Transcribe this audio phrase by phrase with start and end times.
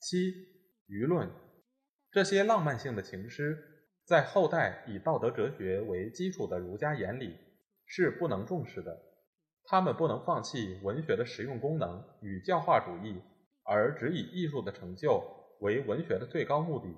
[0.00, 0.32] 七、
[0.88, 1.30] 舆论
[2.10, 3.56] 这些浪漫性的情诗，
[4.04, 7.36] 在后代以道德哲学为基础的儒家眼里
[7.86, 8.98] 是不能重视的。
[9.64, 13.22] 他们不能放弃文学的实用功能与教化主义，
[13.62, 15.22] 而只以艺术的成就
[15.60, 16.96] 为文学的最高目的。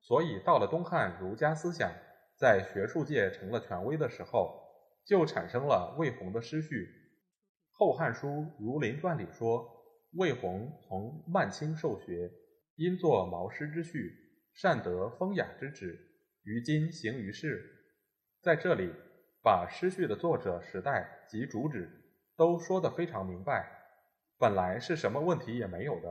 [0.00, 1.90] 所以，到了东汉，儒家思想
[2.38, 4.60] 在学术界成了权威的时候。
[5.02, 6.84] 就产生了魏宏的诗序，
[7.70, 8.28] 《后汉书·
[8.60, 9.79] 儒林传》里说，
[10.12, 12.30] 魏宏从曼青受学，
[12.74, 14.12] 因作毛诗之序，
[14.52, 15.98] 善得风雅之旨，
[16.42, 17.64] 于今行于世。
[18.42, 18.92] 在这里，
[19.42, 21.88] 把诗序的作者、时代及主旨
[22.36, 23.70] 都说得非常明白，
[24.36, 26.08] 本来是什么问题也没有的。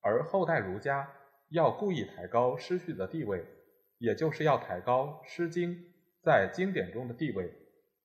[0.00, 1.10] 而后代儒家
[1.48, 3.44] 要故意抬高诗序的地位，
[3.98, 5.74] 也就是要抬高《诗经》
[6.22, 7.52] 在经典中的地位。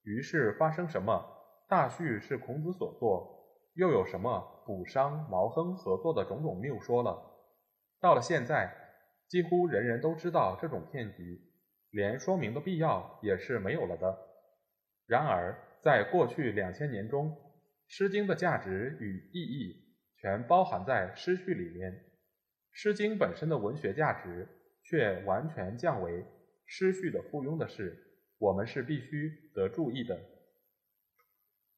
[0.04, 1.23] 于是发生什么？
[1.67, 3.39] 大序是孔子所作，
[3.80, 7.18] 又有什么卜商、毛亨合作的种种谬说了？
[8.02, 8.70] 到了现在，
[9.30, 11.40] 几乎人人都知道这种骗局，
[11.92, 14.18] 连说明的必要也是没有了的。
[15.08, 17.32] 然而，在过去两千年中，
[17.88, 21.94] 《诗经》的价值与意义全包含在诗序里面，
[22.74, 24.46] 《诗经》本身的文学价值
[24.84, 26.26] 却完全降为
[26.66, 27.98] 诗序的附庸的事。
[28.40, 30.20] 我们是必须得注意的。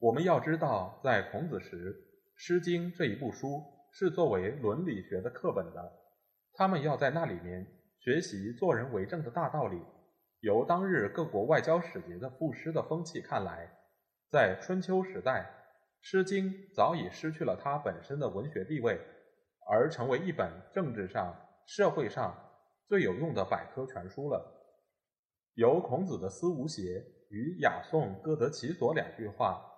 [0.02, 1.94] 我们要知道，在孔子时，
[2.34, 5.92] 《诗经》这一部书是作为伦理学的课本的，
[6.54, 7.64] 他们要在那里面
[8.00, 9.80] 学习做人为政的大道理。
[10.40, 13.70] 由当日各国外交使节的赋诗的风气看来，
[14.28, 15.48] 在春秋时代，
[16.04, 18.98] 《诗经》早已失去了它本身的文学地位，
[19.70, 21.32] 而成为一本政治上、
[21.64, 22.36] 社会上
[22.88, 24.52] 最有用的百科全书了。
[25.54, 29.68] 由孔子的“思无邪”与雅颂各得其所两句话，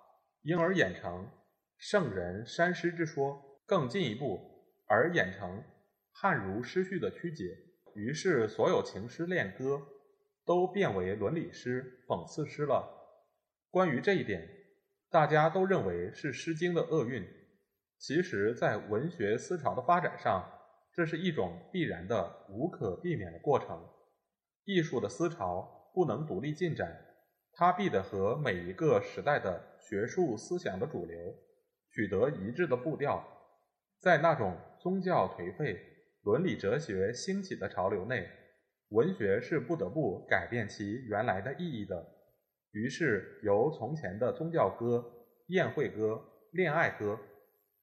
[0.45, 1.27] 因而演成
[1.75, 4.39] 圣人山诗之说，更进一步
[4.87, 5.63] 而演成
[6.11, 7.45] 汉儒诗序的曲解。
[7.95, 9.81] 于是，所有情诗恋歌
[10.45, 12.87] 都变为伦理诗、讽刺诗了。
[13.71, 14.47] 关于这一点，
[15.09, 17.27] 大家都认为是《诗经》的厄运。
[17.97, 20.47] 其实，在文学思潮的发展上，
[20.93, 23.83] 这是一种必然的、无可避免的过程。
[24.65, 27.03] 艺术的思潮不能独立进展，
[27.53, 31.15] 它必得和每一个时代的学术思想的主流
[31.91, 33.25] 取得一致的步调。
[33.99, 35.79] 在那种宗教颓废、
[36.23, 38.27] 伦理哲学兴起的潮流内，
[38.89, 42.05] 文学是不得不改变其原来的意义的。
[42.71, 45.03] 于是，由从前的宗教歌、
[45.47, 46.21] 宴会歌、
[46.51, 47.19] 恋爱歌，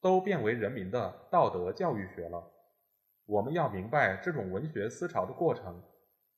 [0.01, 2.53] 都变为人民的道德教育学了。
[3.27, 5.83] 我们要明白这种文学思潮的过程。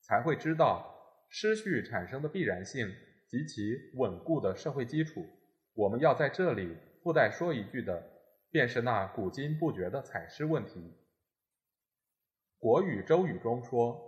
[0.06, 0.84] 才会知道
[1.30, 2.86] 失序产生的必然性
[3.26, 5.24] 及其稳固的社会基础。
[5.74, 8.02] 我们要在这里附带说一句的，
[8.50, 10.80] 便是那古今不绝的采诗问题。
[12.58, 14.00] 《国语·周语》中说：“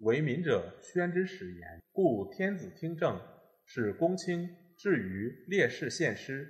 [0.00, 3.20] 为民者宣之始言，故天子听政，
[3.66, 4.48] 使公卿
[4.78, 6.46] 至于烈士献诗。”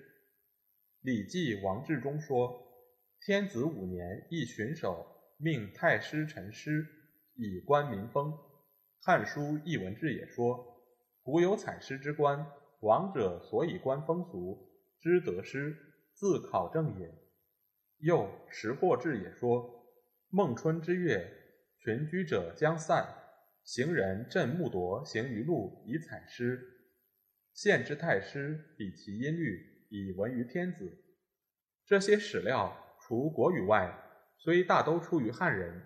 [1.07, 2.63] 《礼记·王志》中说
[3.27, 5.05] ：“天子五年，一巡守，
[5.37, 6.87] 命太师陈诗，
[7.35, 8.31] 以观民风。”
[9.01, 10.81] 《汉书·艺文志》也说
[11.25, 12.47] ：“古有采诗之官，
[12.81, 14.71] 王者所以观风俗，
[15.01, 15.77] 知得失，
[16.13, 17.15] 自考证也。”
[17.99, 18.19] 又
[18.49, 19.85] 《识货志》也说
[20.31, 21.31] ：“孟春之月，
[21.79, 23.07] 群居者将散，
[23.63, 26.61] 行人振木铎行于路以采诗。
[27.53, 30.91] 献之太师，比其音律，以闻于天子。”
[31.85, 33.93] 这些史料除国语外，
[34.39, 35.83] 虽大都出于汉人，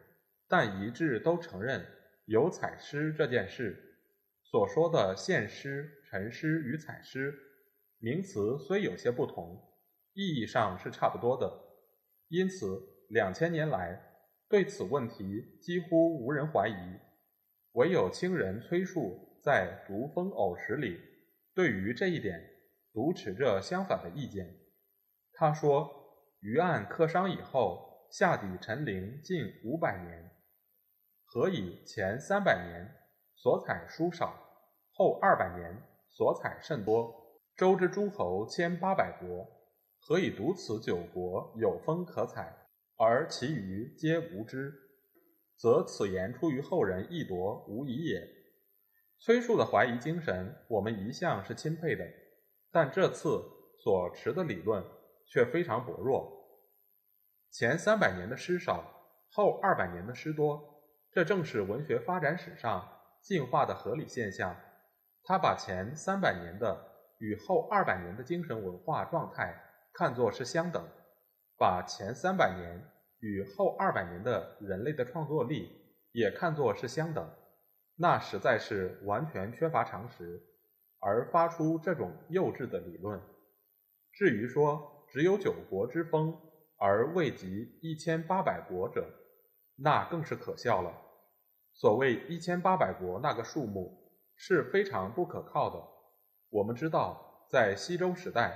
[0.46, 1.84] 但一致都承认。
[2.26, 3.98] 有采诗这件事，
[4.44, 7.34] 所说的献诗、沉诗与采诗，
[7.98, 9.60] 名词虽有些不同，
[10.12, 11.52] 意义上是差不多的。
[12.28, 14.00] 因此，两千年来
[14.48, 17.00] 对此问题几乎无人怀疑。
[17.72, 21.00] 唯有清人崔述在《读风偶识》里，
[21.52, 22.40] 对于这一点
[22.92, 24.56] 独持着相反的意见。
[25.32, 25.90] 他说
[26.38, 30.30] ：“余案客商以后，下底陈陵近五百年。”
[31.26, 32.88] 何以前三百年
[33.34, 34.32] 所采书少，
[34.92, 35.76] 后二百年
[36.14, 37.12] 所采甚多？
[37.56, 39.44] 周之诸侯千八百国，
[39.98, 42.56] 何以独此九国有风可采？
[42.96, 44.72] 而其余皆无知，
[45.56, 48.24] 则此言出于后人臆夺无疑也。
[49.18, 52.04] 崔述的怀疑精神，我们一向是钦佩的，
[52.70, 53.42] 但这次
[53.82, 54.84] 所持的理论
[55.26, 56.32] 却非常薄弱。
[57.50, 58.84] 前三百年的诗少，
[59.32, 60.80] 后二百年的诗多，
[61.10, 62.88] 这正是文学发展史上
[63.20, 64.56] 进化的合理现象。
[65.26, 66.78] 他把前三百年的
[67.18, 69.58] 与后二百年的精神文化状态
[69.94, 70.86] 看作是相等，
[71.56, 72.78] 把前三百年
[73.20, 75.70] 与后二百年的人类的创作力
[76.12, 77.26] 也看作是相等，
[77.96, 80.42] 那实在是完全缺乏常识，
[81.00, 83.18] 而发出这种幼稚的理论。
[84.12, 86.36] 至于说只有九国之风
[86.78, 89.08] 而未及一千八百国者，
[89.76, 90.92] 那更是可笑了。
[91.72, 94.03] 所谓一千八百国那个数目。
[94.46, 95.82] 是非常不可靠的。
[96.50, 98.54] 我们知道，在西周时代，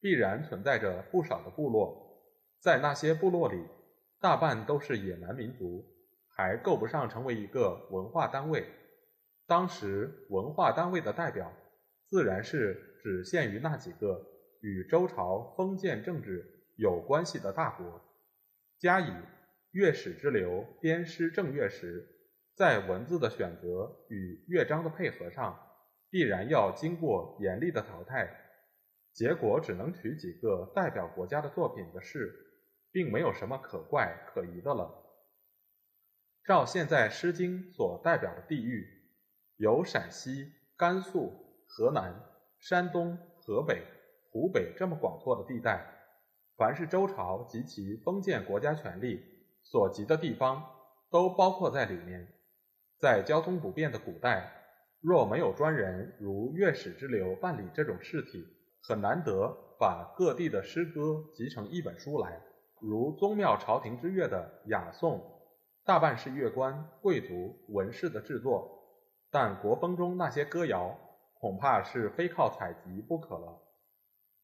[0.00, 2.22] 必然存在着不少的部落，
[2.60, 3.60] 在那些部落里，
[4.20, 5.84] 大半都是野蛮民族，
[6.28, 8.64] 还够不上成为一个文化单位。
[9.48, 11.52] 当时文化单位的代表，
[12.06, 14.24] 自然是只限于那几个
[14.60, 18.00] 与周朝封建政治有关系的大国。
[18.78, 19.12] 加以
[19.72, 22.19] 乐史之流编诗正乐时。
[22.54, 25.58] 在文字的选择与乐章的配合上，
[26.10, 28.28] 必然要经过严厉的淘汰，
[29.14, 32.30] 结果只能取几个代表国家的作品的事，
[32.92, 34.94] 并没有什么可怪可疑的了。
[36.44, 38.86] 照现在《诗经》所代表的地域，
[39.56, 41.32] 有陕西、甘肃、
[41.68, 42.14] 河南、
[42.58, 43.84] 山东、河北、
[44.30, 45.86] 湖北这么广阔的地带，
[46.56, 49.20] 凡是周朝及其封建国家权力
[49.62, 50.62] 所及的地方，
[51.10, 52.26] 都包括在里面。
[53.00, 54.52] 在交通不便的古代，
[55.00, 58.46] 若没有专人如乐史之流办理这种事体，
[58.82, 62.38] 很难得把各地的诗歌集成一本书来。
[62.78, 65.18] 如宗庙朝廷之乐的雅颂，
[65.82, 68.70] 大半是乐官、贵族、文士的制作，
[69.30, 70.98] 但国风中那些歌谣，
[71.40, 73.62] 恐怕是非靠采集不可了。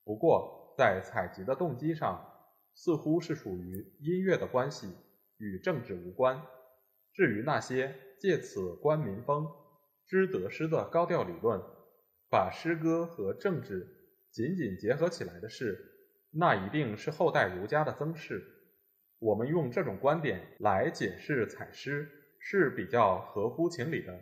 [0.02, 2.26] 不过，在采集的动机上，
[2.74, 4.94] 似乎是属于音乐的关系，
[5.36, 6.40] 与政治无关。
[7.12, 9.46] 至于那些，借此观民风、
[10.06, 11.60] 知得失的高调理论，
[12.30, 13.86] 把诗歌和政治
[14.30, 15.78] 紧紧结合起来的事，
[16.30, 18.42] 那一定是后代儒家的增饰。
[19.18, 22.08] 我们用这种观点来解释采诗
[22.38, 24.18] 是比较合乎情理的。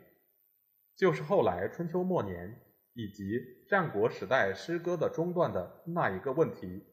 [0.97, 2.61] 就是后来春秋末年
[2.95, 6.85] 以及战国时代诗歌的中断的那一个问题，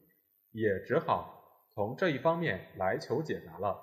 [0.50, 3.68] 也只好从这一方面来求解答了。《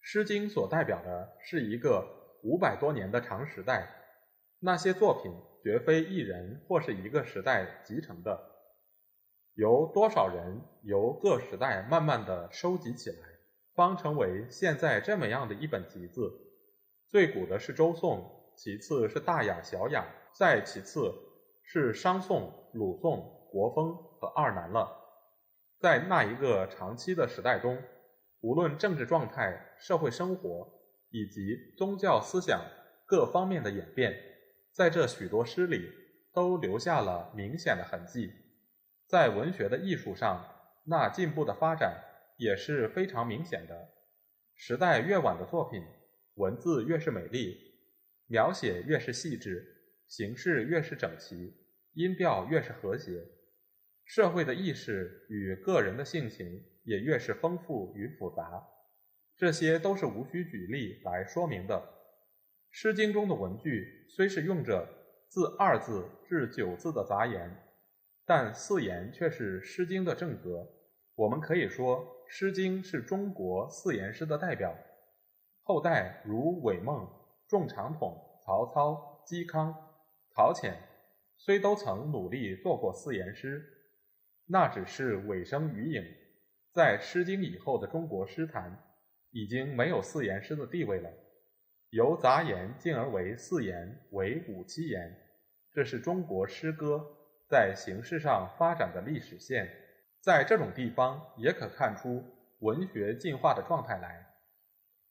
[0.00, 2.23] 诗经》所代表的是一个。
[2.44, 3.88] 五百多年的长时代，
[4.60, 5.32] 那些作品
[5.62, 8.38] 绝非一人或是一个时代集成的，
[9.54, 13.16] 由多少人由各时代慢慢的收集起来，
[13.74, 16.30] 方成为现在这么样的一本集子。
[17.08, 20.04] 最古的是周颂，其次是大雅、小雅，
[20.38, 21.14] 再其次
[21.62, 25.00] 是商颂、鲁颂、国风和二南了。
[25.80, 27.82] 在那一个长期的时代中，
[28.42, 30.73] 无论政治状态、社会生活。
[31.14, 32.60] 以及宗教思想
[33.06, 34.20] 各方面的演变，
[34.72, 35.88] 在这许多诗里
[36.32, 38.32] 都留下了明显的痕迹。
[39.06, 40.44] 在文学的艺术上，
[40.84, 42.02] 那进步的发展
[42.36, 43.90] 也是非常明显的。
[44.56, 45.80] 时代越晚的作品，
[46.34, 47.56] 文字越是美丽，
[48.26, 49.64] 描写越是细致，
[50.08, 51.54] 形式越是整齐，
[51.92, 53.24] 音调越是和谐，
[54.04, 58.73] 社会的意识与个人的性情也越是丰富与复杂。
[59.36, 61.76] 这些都是无需举例来说明的。
[62.70, 64.88] 《诗经》中的文句虽是用着
[65.28, 67.50] 自二字至九字的杂言，
[68.24, 70.64] 但四言却是《诗经》的正格。
[71.16, 71.98] 我们可以说，
[72.28, 74.72] 《诗经》是中国四言诗的代表。
[75.62, 77.08] 后代如韦梦、
[77.48, 79.74] 仲长统、曹操、嵇康、
[80.32, 80.76] 陶潜，
[81.36, 83.64] 虽都曾努力做过四言诗，
[84.46, 86.04] 那只是尾声余影。
[86.72, 88.80] 在《诗经》以后的中国诗坛。
[89.34, 91.10] 已经没有四言诗的地位了，
[91.90, 95.12] 由杂言进而为四言，为五七言，
[95.72, 97.04] 这是中国诗歌
[97.48, 99.68] 在形式上发展的历史线。
[100.20, 102.22] 在这种地方，也可看出
[102.60, 104.24] 文学进化的状态来。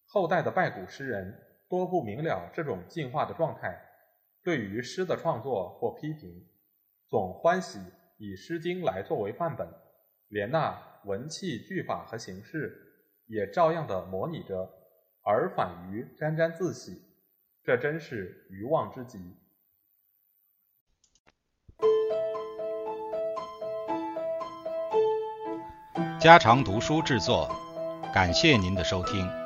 [0.06, 1.38] 后代的拜古诗人
[1.68, 3.78] 多不明了这种进化的状态，
[4.42, 6.48] 对于诗的创作或批评，
[7.10, 7.78] 总欢喜
[8.18, 9.68] 以《诗经》来作为范本，
[10.30, 12.83] 连那文气、句法和形式。
[13.28, 14.70] 也照样的模拟着，
[15.22, 17.02] 而反于沾沾自喜，
[17.64, 19.38] 这真是愚妄之极。
[26.20, 27.50] 家常读书制作，
[28.14, 29.43] 感谢您的收听。